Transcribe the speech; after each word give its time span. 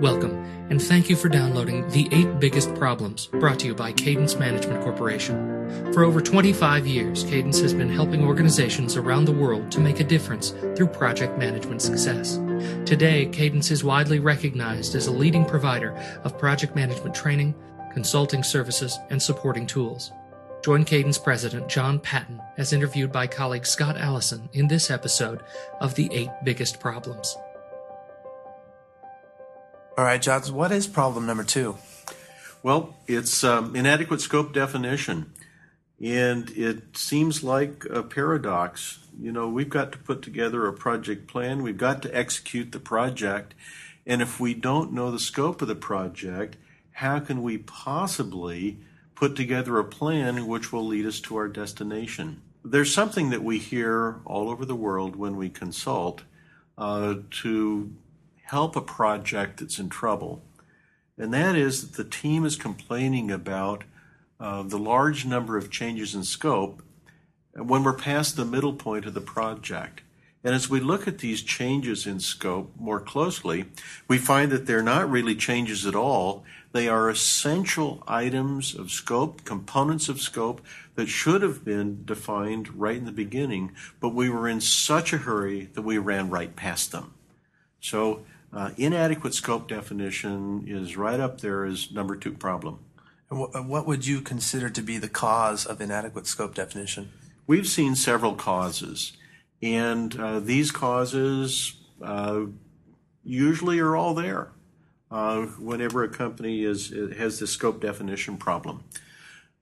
Welcome, 0.00 0.44
and 0.70 0.80
thank 0.80 1.10
you 1.10 1.16
for 1.16 1.28
downloading 1.28 1.88
The 1.88 2.08
Eight 2.12 2.38
Biggest 2.38 2.72
Problems, 2.76 3.26
brought 3.26 3.58
to 3.58 3.66
you 3.66 3.74
by 3.74 3.90
Cadence 3.90 4.36
Management 4.36 4.84
Corporation. 4.84 5.92
For 5.92 6.04
over 6.04 6.20
25 6.20 6.86
years, 6.86 7.24
Cadence 7.24 7.58
has 7.58 7.74
been 7.74 7.88
helping 7.88 8.24
organizations 8.24 8.96
around 8.96 9.24
the 9.24 9.32
world 9.32 9.72
to 9.72 9.80
make 9.80 9.98
a 9.98 10.04
difference 10.04 10.50
through 10.76 10.86
project 10.86 11.36
management 11.36 11.82
success. 11.82 12.36
Today, 12.86 13.26
Cadence 13.26 13.72
is 13.72 13.82
widely 13.82 14.20
recognized 14.20 14.94
as 14.94 15.08
a 15.08 15.12
leading 15.12 15.44
provider 15.44 15.96
of 16.22 16.38
project 16.38 16.76
management 16.76 17.16
training, 17.16 17.52
consulting 17.92 18.44
services, 18.44 18.96
and 19.10 19.20
supporting 19.20 19.66
tools. 19.66 20.12
Join 20.62 20.84
Cadence 20.84 21.18
President 21.18 21.68
John 21.68 21.98
Patton 21.98 22.40
as 22.56 22.72
interviewed 22.72 23.10
by 23.10 23.26
colleague 23.26 23.66
Scott 23.66 23.96
Allison 23.96 24.48
in 24.52 24.68
this 24.68 24.92
episode 24.92 25.42
of 25.80 25.96
The 25.96 26.08
Eight 26.12 26.30
Biggest 26.44 26.78
Problems. 26.78 27.36
All 29.98 30.04
right, 30.04 30.22
Johns, 30.22 30.52
what 30.52 30.70
is 30.70 30.86
problem 30.86 31.26
number 31.26 31.42
two? 31.42 31.76
Well, 32.62 32.94
it's 33.08 33.42
um, 33.42 33.74
inadequate 33.74 34.20
scope 34.20 34.52
definition. 34.52 35.32
And 36.00 36.48
it 36.50 36.96
seems 36.96 37.42
like 37.42 37.84
a 37.90 38.04
paradox. 38.04 39.00
You 39.18 39.32
know, 39.32 39.48
we've 39.48 39.68
got 39.68 39.90
to 39.90 39.98
put 39.98 40.22
together 40.22 40.68
a 40.68 40.72
project 40.72 41.26
plan, 41.26 41.64
we've 41.64 41.76
got 41.76 42.00
to 42.02 42.16
execute 42.16 42.70
the 42.70 42.78
project. 42.78 43.54
And 44.06 44.22
if 44.22 44.38
we 44.38 44.54
don't 44.54 44.92
know 44.92 45.10
the 45.10 45.18
scope 45.18 45.62
of 45.62 45.66
the 45.66 45.74
project, 45.74 46.56
how 46.92 47.18
can 47.18 47.42
we 47.42 47.58
possibly 47.58 48.78
put 49.16 49.34
together 49.34 49.80
a 49.80 49.84
plan 49.84 50.46
which 50.46 50.72
will 50.72 50.86
lead 50.86 51.06
us 51.06 51.18
to 51.22 51.34
our 51.34 51.48
destination? 51.48 52.40
There's 52.64 52.94
something 52.94 53.30
that 53.30 53.42
we 53.42 53.58
hear 53.58 54.20
all 54.24 54.48
over 54.48 54.64
the 54.64 54.76
world 54.76 55.16
when 55.16 55.36
we 55.36 55.48
consult 55.48 56.22
uh, 56.76 57.16
to 57.42 57.90
help 58.48 58.76
a 58.76 58.80
project 58.80 59.60
that's 59.60 59.78
in 59.78 59.88
trouble. 59.88 60.42
And 61.18 61.34
that 61.34 61.54
is 61.54 61.82
that 61.82 61.96
the 61.96 62.08
team 62.08 62.44
is 62.46 62.56
complaining 62.56 63.30
about 63.30 63.84
uh, 64.40 64.62
the 64.62 64.78
large 64.78 65.26
number 65.26 65.56
of 65.58 65.70
changes 65.70 66.14
in 66.14 66.24
scope 66.24 66.82
when 67.52 67.82
we're 67.82 67.92
past 67.92 68.36
the 68.36 68.44
middle 68.44 68.72
point 68.72 69.04
of 69.04 69.14
the 69.14 69.20
project. 69.20 70.00
And 70.44 70.54
as 70.54 70.70
we 70.70 70.80
look 70.80 71.06
at 71.06 71.18
these 71.18 71.42
changes 71.42 72.06
in 72.06 72.20
scope 72.20 72.72
more 72.78 73.00
closely, 73.00 73.66
we 74.06 74.16
find 74.16 74.50
that 74.52 74.66
they're 74.66 74.82
not 74.82 75.10
really 75.10 75.34
changes 75.34 75.84
at 75.84 75.96
all. 75.96 76.44
They 76.72 76.88
are 76.88 77.10
essential 77.10 78.02
items 78.06 78.74
of 78.74 78.90
scope, 78.90 79.44
components 79.44 80.08
of 80.08 80.20
scope 80.20 80.64
that 80.94 81.08
should 81.08 81.42
have 81.42 81.64
been 81.64 82.04
defined 82.04 82.80
right 82.80 82.96
in 82.96 83.04
the 83.04 83.12
beginning, 83.12 83.72
but 84.00 84.10
we 84.10 84.30
were 84.30 84.48
in 84.48 84.60
such 84.60 85.12
a 85.12 85.18
hurry 85.18 85.68
that 85.74 85.82
we 85.82 85.98
ran 85.98 86.30
right 86.30 86.54
past 86.54 86.92
them. 86.92 87.14
So 87.80 88.24
uh, 88.52 88.70
inadequate 88.76 89.34
scope 89.34 89.68
definition 89.68 90.64
is 90.66 90.96
right 90.96 91.20
up 91.20 91.40
there 91.40 91.64
as 91.64 91.90
number 91.92 92.16
two 92.16 92.32
problem. 92.32 92.80
What 93.30 93.86
would 93.86 94.06
you 94.06 94.22
consider 94.22 94.70
to 94.70 94.80
be 94.80 94.96
the 94.96 95.08
cause 95.08 95.66
of 95.66 95.82
inadequate 95.82 96.26
scope 96.26 96.54
definition? 96.54 97.12
We've 97.46 97.66
seen 97.66 97.94
several 97.94 98.34
causes, 98.34 99.12
and 99.60 100.18
uh, 100.18 100.40
these 100.40 100.70
causes 100.70 101.74
uh, 102.02 102.44
usually 103.22 103.80
are 103.80 103.96
all 103.96 104.14
there 104.14 104.52
uh, 105.10 105.42
whenever 105.42 106.02
a 106.04 106.08
company 106.08 106.64
is 106.64 106.92
has 107.16 107.38
this 107.38 107.50
scope 107.50 107.80
definition 107.80 108.38
problem. 108.38 108.84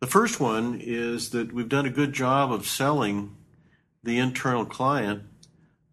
The 0.00 0.06
first 0.06 0.40
one 0.40 0.80
is 0.80 1.30
that 1.30 1.52
we've 1.52 1.68
done 1.68 1.86
a 1.86 1.90
good 1.90 2.12
job 2.12 2.52
of 2.52 2.66
selling 2.66 3.34
the 4.02 4.18
internal 4.18 4.64
client 4.64 5.22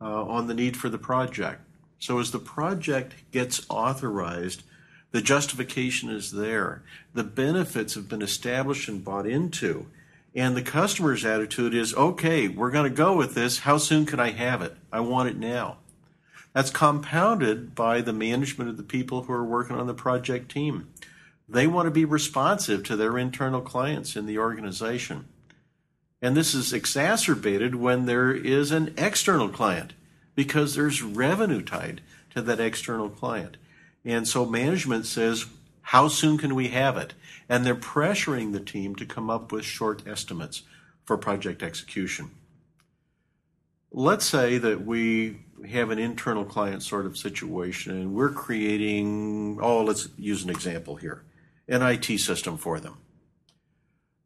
uh, 0.02 0.24
on 0.26 0.48
the 0.48 0.54
need 0.54 0.76
for 0.78 0.90
the 0.90 0.98
project. 0.98 1.62
So 2.04 2.20
as 2.20 2.32
the 2.32 2.40
project 2.40 3.14
gets 3.32 3.66
authorized, 3.70 4.64
the 5.12 5.22
justification 5.22 6.09
is 6.09 6.34
there. 6.34 6.84
The 7.14 7.23
benefits 7.23 7.94
have 7.94 8.09
been 8.09 8.22
established 8.22 8.90
and 8.90 9.06
bought 9.06 9.25
into. 9.25 9.88
And 10.36 10.53
the 10.53 10.64
customer's 10.64 11.24
attitude 11.24 11.74
is, 11.74 11.94
okay, 11.94 12.50
we're 12.50 12.72
going 12.72 12.91
to 12.91 12.97
go 12.97 13.16
with 13.16 13.36
this. 13.36 13.59
How 13.59 13.78
soon 13.78 14.06
can 14.06 14.19
I 14.19 14.31
have 14.31 14.62
it? 14.62 14.75
I 14.91 15.00
want 15.00 15.30
it 15.30 15.38
now. 15.38 15.78
That's 16.52 16.72
compounded 16.72 17.74
by 17.74 18.02
the 18.02 18.12
management 18.12 18.70
of 18.70 18.75
the 18.75 18.84
people 18.84 19.24
who 19.24 19.31
are 19.31 19.46
working 19.46 19.78
on 19.78 19.88
the 19.88 19.94
project 19.94 20.52
team. 20.52 20.90
They 21.47 21.68
want 21.68 21.85
to 21.85 21.91
be 21.91 22.03
responsive 22.03 22.84
to 22.84 22.97
their 22.97 23.18
internal 23.18 23.62
clients 23.62 24.18
in 24.18 24.25
the 24.25 24.40
organization. 24.40 25.30
And 26.22 26.35
this 26.35 26.53
is 26.53 26.74
exacerbated 26.74 27.75
when 27.75 28.08
there 28.08 28.34
is 28.34 28.74
an 28.74 28.94
external 28.97 29.47
client 29.47 29.94
because 30.36 30.76
there's 30.76 31.02
revenue 31.02 31.62
tied 31.62 32.02
to 32.32 32.42
that 32.42 32.60
external 32.60 33.10
client. 33.10 33.58
And 34.06 34.28
so 34.28 34.46
management 34.46 35.06
says, 35.06 35.46
how 35.82 36.08
soon 36.08 36.38
can 36.38 36.56
we 36.56 36.70
have 36.70 36.98
it? 36.98 37.14
And 37.48 37.66
they're 37.66 37.76
pressuring 37.76 38.54
the 38.54 38.60
team 38.60 38.96
to 38.96 39.06
come 39.06 39.30
up 39.30 39.52
with 39.52 39.66
short 39.66 40.08
estimates 40.08 40.64
for 41.06 41.18
project 41.18 41.62
execution. 41.62 42.32
Let's 43.92 44.26
say 44.26 44.58
that 44.58 44.86
we 44.86 45.42
have 45.70 45.92
an 45.92 46.00
internal 46.00 46.46
client 46.46 46.84
sort 46.84 47.06
of 47.06 47.18
situation 47.18 47.92
and 47.92 48.14
we're 48.14 48.32
creating, 48.32 49.60
oh, 49.62 49.84
let's 49.84 50.10
use 50.18 50.44
an 50.44 50.50
example 50.50 50.96
here, 50.96 51.24
an 51.68 51.82
IT 51.82 52.20
system 52.20 52.58
for 52.58 52.80
them. 52.80 52.98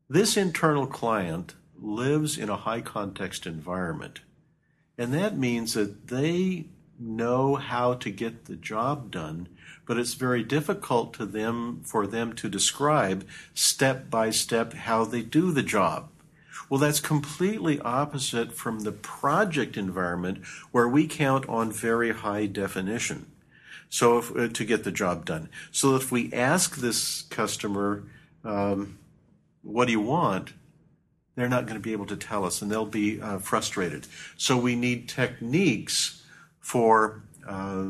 This 0.10 0.38
internal 0.38 0.88
client 0.88 1.56
lives 1.80 2.38
in 2.38 2.50
a 2.50 2.56
high 2.56 2.82
context 2.82 3.46
environment 3.46 4.22
and 4.98 5.14
that 5.14 5.38
means 5.38 5.74
that 5.74 6.08
they 6.08 6.66
know 7.00 7.56
how 7.56 7.94
to 7.94 8.10
get 8.10 8.46
the 8.46 8.56
job 8.56 9.12
done, 9.12 9.48
but 9.86 9.98
it's 9.98 10.16
very 10.16 10.44
difficult 10.44 11.14
to 11.14 11.26
them 11.26 11.82
for 11.86 12.08
them 12.08 12.34
to 12.34 12.50
describe 12.50 13.26
step 13.54 14.10
by 14.10 14.30
step 14.30 14.74
how 14.74 15.06
they 15.06 15.22
do 15.22 15.52
the 15.52 15.64
job. 15.64 16.10
Well, 16.70 16.80
that's 16.80 17.00
completely 17.00 17.80
opposite 17.80 18.52
from 18.54 18.82
the 18.82 18.92
project 18.92 19.78
environment 19.78 20.46
where 20.72 20.88
we 20.88 21.08
count 21.08 21.48
on 21.48 21.72
very 21.72 22.12
high 22.12 22.46
definition. 22.46 23.32
So 23.90 24.18
if, 24.18 24.36
uh, 24.36 24.48
to 24.50 24.66
get 24.66 24.84
the 24.84 24.92
job 24.92 25.26
done. 25.26 25.50
So 25.72 25.96
if 25.96 26.12
we 26.12 26.34
ask 26.34 26.76
this 26.76 27.22
customer, 27.24 28.04
um, 28.44 28.98
what 29.62 29.86
do 29.86 29.94
you 29.94 30.02
want? 30.02 30.54
They're 31.38 31.48
not 31.48 31.68
going 31.68 31.80
to 31.80 31.84
be 31.84 31.92
able 31.92 32.08
to 32.08 32.18
tell 32.18 32.44
us 32.44 32.62
and 32.64 32.72
they'll 32.72 32.86
be 32.86 33.22
uh, 33.22 33.38
frustrated. 33.38 34.08
So 34.38 34.58
we 34.58 34.76
need 34.76 35.08
techniques 35.08 36.24
for 36.60 37.22
uh, 37.48 37.90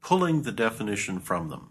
pulling 0.00 0.42
the 0.42 0.52
definition 0.52 1.18
from 1.18 1.48
them. 1.48 1.68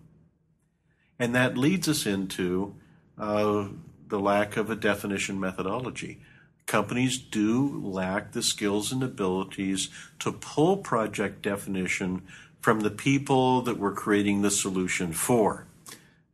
And 1.17 1.33
that 1.33 1.57
leads 1.57 1.87
us 1.87 2.05
into 2.05 2.75
uh, 3.17 3.69
the 4.09 4.19
lack 4.19 4.57
of 4.57 4.69
a 4.69 4.75
definition 4.75 5.39
methodology. 5.39 6.19
Companies 6.65 7.17
do 7.17 7.81
lack 7.81 8.33
the 8.33 8.43
skills 8.43 8.91
and 8.91 9.01
abilities 9.01 9.87
to 10.19 10.33
pull 10.33 10.75
project 10.77 11.41
definition 11.41 12.23
from 12.59 12.81
the 12.81 12.91
people 12.91 13.61
that 13.61 13.79
we're 13.79 13.93
creating 13.93 14.41
the 14.41 14.51
solution 14.51 15.13
for. 15.13 15.65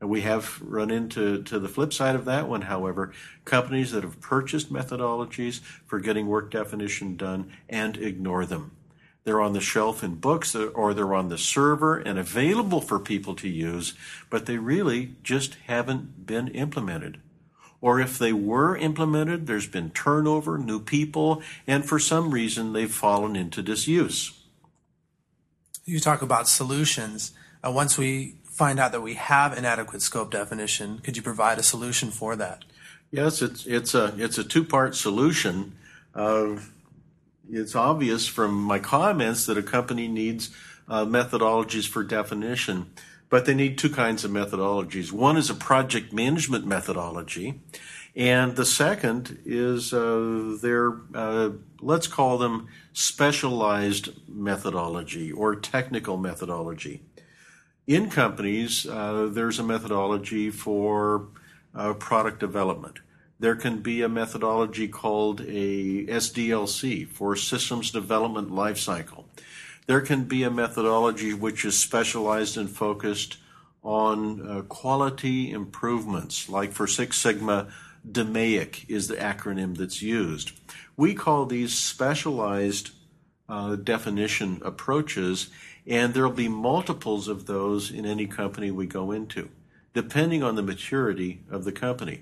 We 0.04 0.22
have 0.22 0.62
run 0.62 0.92
into 0.92 1.44
to 1.44 1.60
the 1.60 1.70
flip 1.70 1.94
side 1.94 2.16
of 2.16 2.26
that 2.26 2.48
one, 2.48 2.64
however, 2.64 3.14
companies 3.46 3.92
that 3.92 4.04
have 4.04 4.22
purchased 4.22 4.72
methodologies 4.72 5.62
for 5.86 6.00
getting 6.00 6.28
work 6.28 6.52
definition 6.52 7.16
done 7.16 7.52
and 7.70 7.98
ignore 7.98 8.46
them. 8.46 8.72
They're 9.24 9.42
on 9.42 9.54
the 9.54 9.62
shelf 9.62 10.04
in 10.04 10.16
books 10.16 10.54
or 10.56 10.94
they're 10.94 11.14
on 11.14 11.30
the 11.30 11.38
server 11.38 11.98
and 11.98 12.20
available 12.20 12.82
for 12.82 13.00
people 13.00 13.36
to 13.36 13.48
use, 13.48 13.94
but 14.30 14.46
they 14.46 14.58
really 14.58 15.16
just 15.24 15.56
haven't 15.68 16.26
been 16.26 16.50
implemented. 16.50 17.22
Or 17.80 18.00
if 18.00 18.18
they 18.18 18.34
were 18.34 18.78
implemented, 18.78 19.46
there's 19.46 19.68
been 19.68 19.92
turnover, 19.92 20.58
new 20.58 20.80
people, 20.80 21.42
and 21.68 21.86
for 21.86 22.00
some 22.00 22.32
reason 22.32 22.74
they've 22.74 22.94
fallen 22.94 23.36
into 23.36 23.62
disuse. 23.62 24.40
You 25.86 26.00
talk 26.00 26.22
about 26.22 26.48
solutions. 26.48 27.34
Uh, 27.62 27.72
once 27.72 27.98
we 27.98 28.36
find 28.54 28.80
out 28.80 28.92
that 28.92 29.02
we 29.02 29.16
have 29.16 29.58
inadequate 29.58 30.02
scope 30.02 30.32
definition, 30.32 31.00
could 31.00 31.18
you 31.18 31.24
provide 31.24 31.58
a 31.58 31.64
solution 31.64 32.12
for 32.12 32.36
that? 32.36 32.64
Yes, 33.12 33.42
it's 33.42 33.66
it's 33.66 33.94
a 33.94 34.14
it's 34.18 34.38
a 34.38 34.44
two 34.44 34.64
part 34.64 34.96
solution. 34.96 35.76
Uh, 36.16 36.58
it's 37.52 37.76
obvious 37.76 38.28
from 38.28 38.54
my 38.54 38.80
comments 38.80 39.46
that 39.48 39.58
a 39.58 39.64
company 39.64 40.08
needs 40.08 40.52
uh, 40.88 41.06
methodologies 41.06 41.88
for 41.88 42.04
definition, 42.04 42.92
but 43.30 43.46
they 43.46 43.54
need 43.54 43.78
two 43.78 43.90
kinds 43.90 44.24
of 44.24 44.32
methodologies. 44.32 45.12
One 45.12 45.38
is 45.38 45.50
a 45.50 45.56
project 45.56 46.14
management 46.14 46.66
methodology, 46.66 47.62
and 48.16 48.56
the 48.56 48.66
second 48.66 49.40
is 49.46 49.94
uh, 49.94 50.58
their 50.62 50.94
uh, 51.14 51.52
let's 51.82 52.08
call 52.08 52.38
them 52.38 52.68
specialized 52.94 54.10
methodology 54.28 55.32
or 55.32 55.56
technical 55.56 56.18
methodology 56.18 57.02
in 57.88 58.10
companies, 58.10 58.88
uh, 58.88 59.30
there's 59.32 59.60
a 59.60 59.64
methodology 59.64 60.50
for 60.50 61.28
uh, 61.76 61.94
product 61.94 62.40
development. 62.40 63.00
There 63.40 63.56
can 63.56 63.82
be 63.82 64.02
a 64.02 64.10
methodology 64.10 64.88
called 64.88 65.42
a 65.42 66.06
SDLC 66.06 67.08
for 67.10 67.36
Systems 67.36 67.92
Development 67.92 68.50
Lifecycle. 68.50 69.26
There 69.86 70.02
can 70.02 70.24
be 70.24 70.44
a 70.44 70.52
methodology 70.52 71.34
which 71.34 71.66
is 71.66 71.78
specialized 71.78 72.58
and 72.58 72.70
focused 72.70 73.38
on 73.84 74.48
uh, 74.48 74.62
quality 74.62 75.52
improvements, 75.52 76.48
like 76.48 76.72
for 76.72 76.88
Six 76.88 77.18
Sigma, 77.18 77.68
DMAIC 78.10 78.90
is 78.90 79.08
the 79.08 79.16
acronym 79.16 79.78
that's 79.78 80.02
used. 80.02 80.52
We 80.96 81.14
call 81.14 81.46
these 81.46 81.78
specialized 81.78 82.92
uh, 83.50 83.76
definition 83.76 84.62
approaches, 84.64 85.50
and 85.86 86.14
there 86.14 86.24
will 86.24 86.36
be 86.36 86.48
multiples 86.48 87.28
of 87.28 87.46
those 87.46 87.92
in 87.92 88.06
any 88.06 88.26
company 88.26 88.72
we 88.72 88.86
go 88.86 89.12
into, 89.12 89.50
depending 89.94 90.44
on 90.44 90.56
the 90.56 90.64
maturity 90.64 91.42
of 91.50 91.64
the 91.64 91.72
company. 91.72 92.22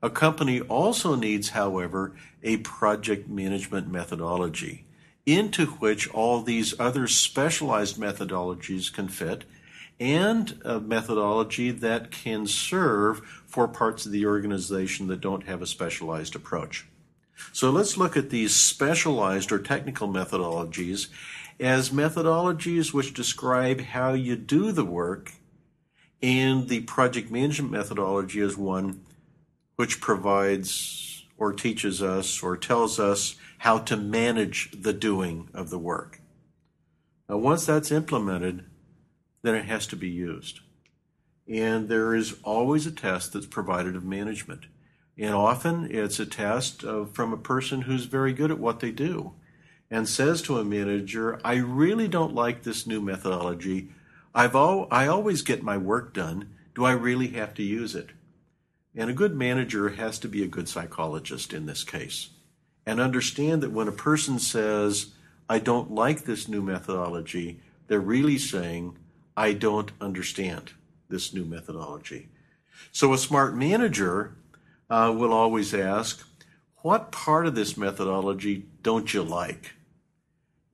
A 0.00 0.10
company 0.10 0.60
also 0.60 1.14
needs, 1.14 1.50
however, 1.50 2.14
a 2.42 2.58
project 2.58 3.28
management 3.28 3.88
methodology 3.88 4.84
into 5.26 5.66
which 5.66 6.08
all 6.10 6.40
these 6.40 6.78
other 6.80 7.06
specialized 7.06 7.98
methodologies 7.98 8.92
can 8.92 9.08
fit 9.08 9.44
and 10.00 10.60
a 10.64 10.80
methodology 10.80 11.70
that 11.70 12.10
can 12.10 12.46
serve 12.46 13.18
for 13.46 13.66
parts 13.66 14.06
of 14.06 14.12
the 14.12 14.24
organization 14.24 15.08
that 15.08 15.20
don't 15.20 15.46
have 15.46 15.60
a 15.60 15.66
specialized 15.66 16.34
approach. 16.34 16.86
So 17.52 17.70
let's 17.70 17.96
look 17.96 18.16
at 18.16 18.30
these 18.30 18.54
specialized 18.54 19.52
or 19.52 19.58
technical 19.58 20.08
methodologies 20.08 21.08
as 21.60 21.90
methodologies 21.90 22.92
which 22.92 23.14
describe 23.14 23.80
how 23.80 24.12
you 24.12 24.36
do 24.36 24.70
the 24.72 24.84
work, 24.84 25.32
and 26.22 26.68
the 26.68 26.80
project 26.80 27.30
management 27.30 27.72
methodology 27.72 28.40
is 28.40 28.56
one 28.56 29.00
which 29.76 30.00
provides 30.00 31.24
or 31.36 31.52
teaches 31.52 32.02
us 32.02 32.42
or 32.42 32.56
tells 32.56 32.98
us 32.98 33.36
how 33.58 33.78
to 33.78 33.96
manage 33.96 34.70
the 34.72 34.92
doing 34.92 35.48
of 35.54 35.70
the 35.70 35.78
work. 35.78 36.20
Now, 37.28 37.38
once 37.38 37.66
that's 37.66 37.92
implemented, 37.92 38.64
then 39.42 39.54
it 39.54 39.66
has 39.66 39.86
to 39.88 39.96
be 39.96 40.08
used. 40.08 40.60
And 41.48 41.88
there 41.88 42.14
is 42.14 42.36
always 42.42 42.86
a 42.86 42.92
test 42.92 43.32
that's 43.32 43.46
provided 43.46 43.96
of 43.96 44.04
management. 44.04 44.66
And 45.18 45.34
often 45.34 45.88
it's 45.90 46.20
a 46.20 46.26
test 46.26 46.84
of, 46.84 47.12
from 47.12 47.32
a 47.32 47.38
person 47.38 47.82
who's 47.82 48.04
very 48.04 48.32
good 48.32 48.50
at 48.52 48.60
what 48.60 48.80
they 48.80 48.92
do 48.92 49.32
and 49.90 50.08
says 50.08 50.42
to 50.42 50.58
a 50.58 50.64
manager, 50.64 51.40
I 51.44 51.56
really 51.56 52.08
don't 52.08 52.34
like 52.34 52.62
this 52.62 52.86
new 52.86 53.00
methodology. 53.00 53.90
I've 54.34 54.54
al- 54.54 54.86
I 54.90 55.06
always 55.06 55.42
get 55.42 55.62
my 55.62 55.76
work 55.76 56.14
done. 56.14 56.50
Do 56.74 56.84
I 56.84 56.92
really 56.92 57.28
have 57.28 57.54
to 57.54 57.62
use 57.62 57.94
it? 57.94 58.10
And 58.94 59.10
a 59.10 59.14
good 59.14 59.34
manager 59.34 59.90
has 59.90 60.18
to 60.20 60.28
be 60.28 60.42
a 60.42 60.48
good 60.48 60.68
psychologist 60.68 61.52
in 61.52 61.66
this 61.66 61.84
case 61.84 62.30
and 62.86 63.00
understand 63.00 63.62
that 63.62 63.72
when 63.72 63.88
a 63.88 63.92
person 63.92 64.38
says, 64.38 65.12
I 65.48 65.58
don't 65.58 65.90
like 65.90 66.24
this 66.24 66.48
new 66.48 66.62
methodology, 66.62 67.60
they're 67.86 68.00
really 68.00 68.38
saying, 68.38 68.96
I 69.36 69.52
don't 69.52 69.92
understand 70.00 70.72
this 71.08 71.32
new 71.32 71.44
methodology. 71.44 72.28
So 72.92 73.12
a 73.12 73.18
smart 73.18 73.54
manager 73.54 74.37
uh, 74.90 75.14
will 75.16 75.32
always 75.32 75.74
ask, 75.74 76.26
What 76.78 77.12
part 77.12 77.46
of 77.46 77.54
this 77.54 77.76
methodology 77.76 78.66
don't 78.82 79.12
you 79.12 79.22
like? 79.22 79.72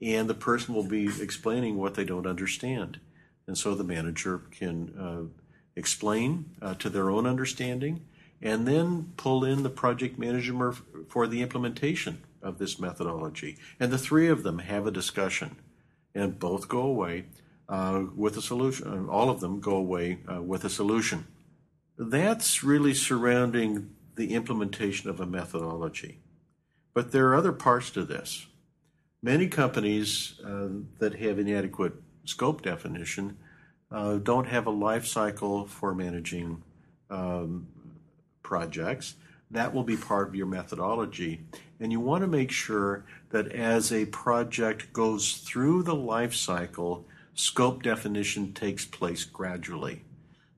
And 0.01 0.29
the 0.29 0.35
person 0.35 0.75
will 0.75 0.89
be 0.89 1.09
explaining 1.21 1.77
what 1.77 1.95
they 1.95 2.05
don't 2.05 2.27
understand. 2.27 3.01
And 3.47 3.57
so 3.57 3.75
the 3.75 3.85
manager 3.85 4.43
can 4.51 4.95
uh, 4.99 5.41
explain 5.77 6.51
uh, 6.63 6.75
to 6.75 6.89
their 6.89 7.11
own 7.11 7.27
understanding 7.27 8.05
and 8.43 8.67
then 8.67 9.13
pull 9.17 9.45
in 9.45 9.63
the 9.63 9.71
project 9.71 10.19
manager 10.19 10.73
for 11.09 11.27
the 11.27 11.43
implementation 11.43 12.23
of 12.43 12.59
this 12.59 12.79
methodology. 12.79 13.57
And 13.81 13.91
the 13.91 13.99
three 13.99 14.29
of 14.29 14.43
them 14.43 14.59
have 14.59 14.87
a 14.87 14.91
discussion 14.91 15.57
and 16.15 16.39
both 16.39 16.69
go 16.69 16.83
away 16.83 17.25
uh, 17.69 18.05
with 18.15 18.37
a 18.37 18.43
solution. 18.43 19.09
All 19.09 19.31
of 19.31 19.41
them 19.41 19.61
go 19.61 19.77
away 19.77 20.19
uh, 20.31 20.43
with 20.43 20.65
a 20.65 20.71
solution. 20.71 21.27
That's 21.97 22.63
really 22.63 22.93
surrounding 22.93 23.91
the 24.17 24.35
implementation 24.35 25.11
of 25.11 25.21
a 25.21 25.27
methodology. 25.27 26.21
But 26.93 27.13
there 27.13 27.29
are 27.29 27.35
other 27.35 27.53
parts 27.53 27.91
to 27.91 28.05
this. 28.05 28.47
Many 29.23 29.49
companies 29.49 30.41
uh, 30.45 30.69
that 30.99 31.17
have 31.17 31.39
inadequate 31.39 31.95
scope 32.25 32.63
definition 32.63 33.37
uh, 33.91 34.17
don't 34.17 34.47
have 34.47 34.67
a 34.67 34.71
life 34.71 35.07
cycle 35.07 35.67
for 35.67 35.95
managing 35.95 36.63
um, 37.11 37.67
projects. 38.43 39.15
That 39.51 39.73
will 39.73 39.85
be 39.85 39.97
part 39.97 40.29
of 40.29 40.35
your 40.35 40.47
methodology. 40.47 41.41
And 41.81 41.93
you 41.93 42.01
want 42.01 42.23
to 42.23 42.29
make 42.29 42.51
sure 42.51 43.05
that 43.31 43.53
as 43.53 43.93
a 43.93 44.07
project 44.07 44.93
goes 44.93 45.39
through 45.39 45.83
the 45.83 45.95
life 45.95 46.35
cycle, 46.35 47.07
scope 47.35 47.83
definition 47.83 48.53
takes 48.53 48.85
place 48.85 49.25
gradually 49.25 50.03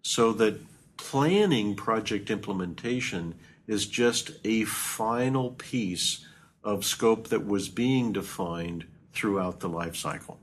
so 0.03 0.33
that 0.33 0.61
planning 0.97 1.75
project 1.75 2.31
implementation 2.31 3.35
is 3.67 3.87
just 3.87 4.33
a 4.45 4.65
final 4.65 5.51
piece 5.53 6.25
of 6.63 6.85
scope 6.85 7.29
that 7.29 7.47
was 7.47 7.69
being 7.69 8.13
defined 8.13 8.87
throughout 9.13 9.61
the 9.61 9.69
life 9.69 9.97
cycle. 9.97 10.39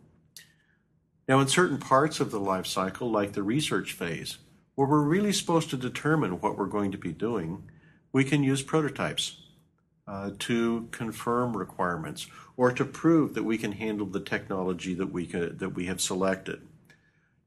Now, 1.27 1.39
in 1.39 1.47
certain 1.47 1.77
parts 1.77 2.19
of 2.19 2.31
the 2.31 2.39
life 2.39 2.65
cycle, 2.65 3.09
like 3.09 3.33
the 3.33 3.43
research 3.43 3.93
phase, 3.93 4.37
where 4.75 4.87
we're 4.87 5.01
really 5.01 5.31
supposed 5.31 5.69
to 5.69 5.77
determine 5.77 6.41
what 6.41 6.57
we're 6.57 6.65
going 6.65 6.91
to 6.91 6.97
be 6.97 7.13
doing, 7.13 7.63
we 8.11 8.23
can 8.23 8.43
use 8.43 8.61
prototypes 8.61 9.37
uh, 10.07 10.31
to 10.39 10.87
confirm 10.91 11.55
requirements 11.55 12.27
or 12.57 12.71
to 12.71 12.83
prove 12.83 13.33
that 13.33 13.43
we 13.43 13.57
can 13.57 13.71
handle 13.73 14.05
the 14.05 14.19
technology 14.19 14.93
that 14.93 15.11
we, 15.11 15.25
can, 15.25 15.57
that 15.57 15.69
we 15.69 15.85
have 15.85 16.01
selected. 16.01 16.61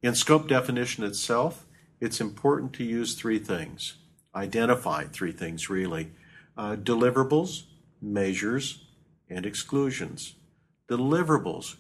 In 0.02 0.14
scope 0.14 0.48
definition 0.48 1.04
itself, 1.04 1.65
it's 2.00 2.20
important 2.20 2.72
to 2.74 2.84
use 2.84 3.14
three 3.14 3.38
things, 3.38 3.94
identify 4.34 5.04
three 5.04 5.32
things 5.32 5.70
really 5.70 6.12
uh, 6.56 6.76
deliverables, 6.76 7.64
measures, 8.00 8.84
and 9.28 9.44
exclusions. 9.44 10.34
Deliverables 10.88 11.76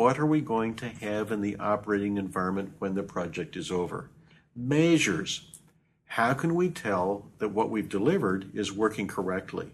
what 0.00 0.18
are 0.18 0.24
we 0.24 0.40
going 0.40 0.74
to 0.76 0.88
have 0.88 1.30
in 1.30 1.42
the 1.42 1.56
operating 1.56 2.16
environment 2.16 2.72
when 2.78 2.94
the 2.94 3.02
project 3.02 3.54
is 3.54 3.70
over? 3.70 4.08
Measures 4.56 5.42
how 6.06 6.32
can 6.32 6.54
we 6.54 6.70
tell 6.70 7.26
that 7.38 7.50
what 7.50 7.68
we've 7.68 7.88
delivered 7.88 8.50
is 8.52 8.72
working 8.72 9.06
correctly? 9.06 9.72